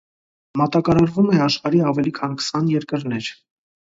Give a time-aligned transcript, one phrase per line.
[0.59, 3.29] Մատակարարվում է աշխարհի ավելին քան քսան երկրներ։